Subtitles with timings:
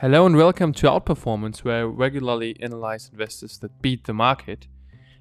[0.00, 4.68] Hello and welcome to Outperformance, where I regularly analyze investors that beat the market.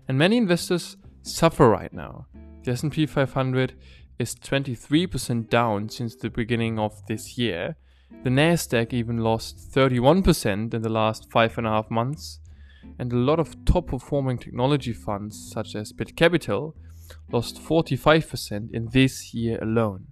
[0.07, 2.27] And many investors suffer right now.
[2.63, 3.73] The S&P 500
[4.19, 7.75] is 23% down since the beginning of this year.
[8.23, 12.39] The Nasdaq even lost 31% in the last five and a half months.
[12.99, 16.75] And a lot of top performing technology funds, such as BitCapital,
[17.31, 20.05] lost 45% in this year alone.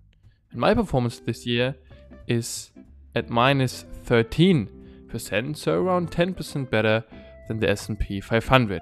[0.50, 1.76] And my performance this year
[2.28, 2.72] is
[3.16, 7.04] at minus 13%, so around 10% better
[7.48, 8.82] than the S&P 500.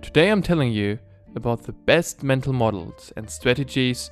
[0.00, 0.98] Today I'm telling you
[1.34, 4.10] about the best mental models and strategies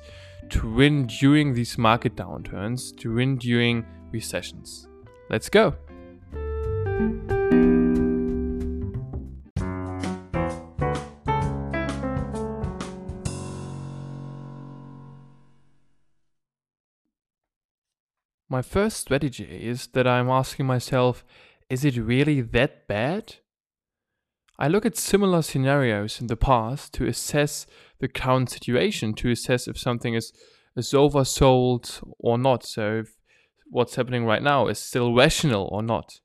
[0.49, 4.87] to win during these market downturns, to win during recessions.
[5.29, 5.75] Let's go.
[18.53, 21.25] My first strategy is that I'm asking myself,
[21.71, 23.37] is it really that bad?
[24.59, 27.65] I look at similar scenarios in the past to assess
[27.97, 30.31] the current situation, to assess if something is,
[30.75, 32.63] is oversold or not.
[32.63, 33.15] So, if
[33.71, 36.19] what's happening right now is still rational or not.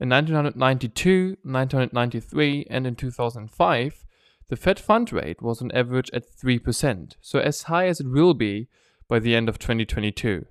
[0.00, 4.06] In 1992, 1993, and in 2005,
[4.48, 8.32] the Fed fund rate was on average at 3%, so as high as it will
[8.32, 8.68] be
[9.06, 10.46] by the end of 2022.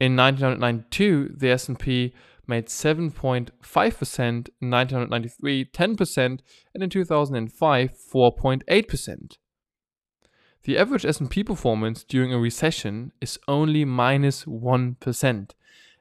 [0.00, 2.12] In 1992, the S&P
[2.46, 6.40] made 7.5%, in 1993 10%,
[6.74, 9.36] and in 2005 4.8%.
[10.64, 14.96] The average S&P performance during a recession is only minus 1.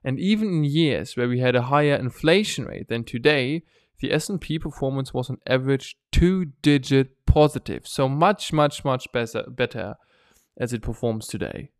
[0.06, 3.64] And even in years where we had a higher inflation rate than today,
[4.00, 7.88] the S&P performance was on average two-digit positive.
[7.88, 9.96] So much much much better better
[10.58, 11.72] as it performs today.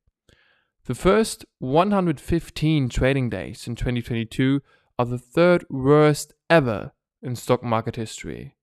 [0.86, 4.62] The first 115 trading days in 2022
[5.00, 8.58] are the third worst ever in stock market history.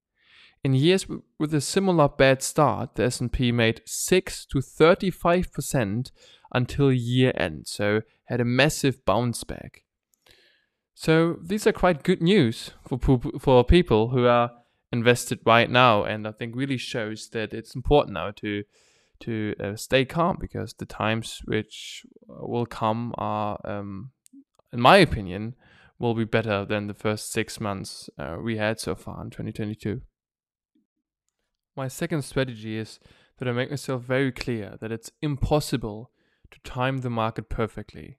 [0.63, 1.07] In years
[1.39, 6.11] with a similar bad start, the S&P made 6 to 35%
[6.53, 9.85] until year end, so had a massive bounce back.
[10.93, 14.51] So these are quite good news for for people who are
[14.93, 18.65] invested right now and I think really shows that it's important now to
[19.21, 24.11] to uh, stay calm because the times which uh, will come are, um,
[24.73, 25.55] in my opinion,
[25.99, 30.01] will be better than the first six months uh, we had so far in 2022.
[31.77, 32.99] My second strategy is
[33.39, 36.11] that I make myself very clear that it's impossible
[36.51, 38.19] to time the market perfectly.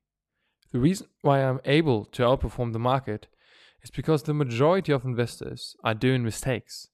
[0.72, 3.28] The reason why I'm able to outperform the market
[3.84, 6.88] is because the majority of investors are doing mistakes.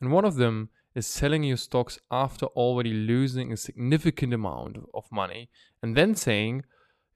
[0.00, 5.10] And one of them is selling your stocks after already losing a significant amount of
[5.10, 5.50] money
[5.82, 6.64] and then saying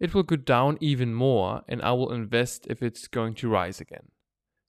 [0.00, 3.81] it will go down even more and I will invest if it's going to rise
[3.81, 4.09] again.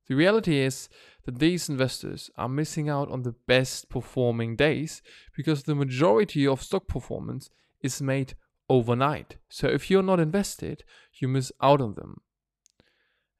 [0.07, 0.89] The reality is
[1.25, 5.03] that these investors are missing out on the best performing days
[5.35, 8.33] because the majority of stock performance is made
[8.69, 9.37] overnight.
[9.49, 10.83] So if you're not invested,
[11.13, 12.21] you miss out on them.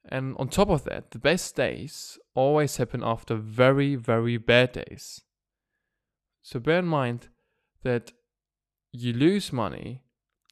[0.08, 5.22] And on top of that, the best days always happen after very, very bad days.
[6.42, 7.28] So bear in mind
[7.82, 8.12] that
[8.92, 10.02] you lose money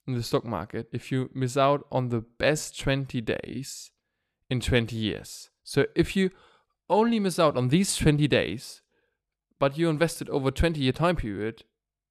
[0.07, 3.91] in the stock market if you miss out on the best 20 days
[4.49, 5.51] in 20 years.
[5.65, 6.31] So if you
[6.89, 8.81] only miss out on these 20 days,
[9.59, 11.65] but you invested over 20 year time period,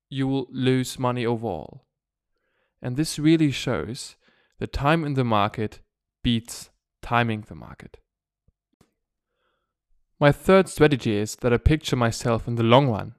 [0.09, 1.85] you will lose money overall.
[2.81, 4.15] And this really shows
[4.59, 5.79] that time in the market
[6.23, 6.69] beats
[7.01, 7.97] timing the market.
[10.19, 13.13] My third strategy is that I picture myself in the long run.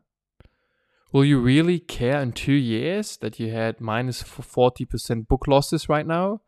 [1.11, 6.07] Will you really care in two years that you had minus 40% book losses right
[6.07, 6.43] now?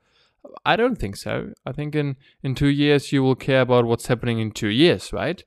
[0.64, 1.52] I don't think so.
[1.64, 5.12] I think in, in two years you will care about what's happening in two years,
[5.12, 5.42] right?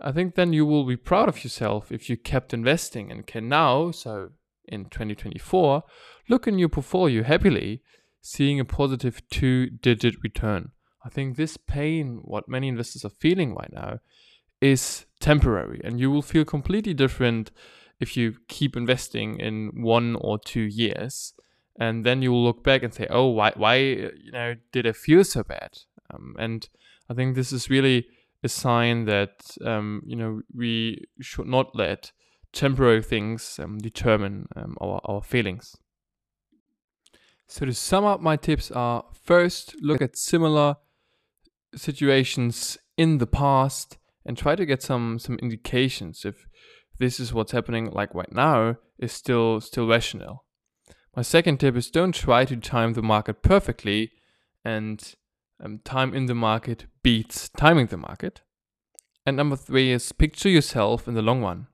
[0.00, 3.48] I think then you will be proud of yourself if you kept investing and can
[3.48, 4.30] now, so
[4.64, 5.82] in 2024,
[6.28, 7.82] look in your portfolio happily,
[8.22, 10.70] seeing a positive two digit return.
[11.04, 13.98] I think this pain, what many investors are feeling right now,
[14.60, 17.50] is temporary and you will feel completely different
[18.00, 21.34] if you keep investing in one or two years
[21.78, 24.92] and then you will look back and say oh why why you know did i
[24.92, 25.78] feel so bad?
[26.12, 26.68] Um, and
[27.08, 28.06] i think this is really
[28.42, 32.12] a sign that um, you know we should not let
[32.52, 35.76] temporary things um, determine um, our, our feelings.
[37.46, 40.76] So to sum up my tips are first look at similar
[41.74, 46.46] situations in the past and try to get some some indications if
[47.00, 50.44] this is what's happening like right now is still still rational.
[51.16, 54.12] My second tip is don't try to time the market perfectly
[54.64, 55.14] and
[55.62, 58.42] um, time in the market beats timing the market.
[59.26, 61.66] And number three is picture yourself in the long run.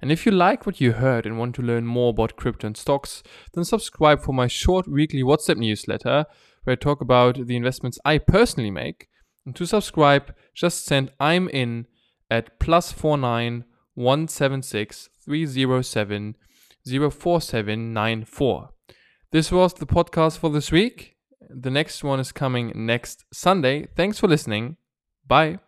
[0.00, 2.76] And if you like what you heard and want to learn more about crypto and
[2.76, 3.22] stocks,
[3.54, 6.26] then subscribe for my short weekly WhatsApp newsletter
[6.64, 9.08] where I talk about the investments I personally make.
[9.46, 11.86] And to subscribe, just send I'm in
[12.30, 13.64] at plus four nine
[13.94, 16.36] one seven six three zero seven
[16.86, 18.70] zero four seven nine four.
[19.32, 21.16] This was the podcast for this week.
[21.50, 23.88] The next one is coming next Sunday.
[23.96, 24.76] Thanks for listening.
[25.26, 25.58] Bye.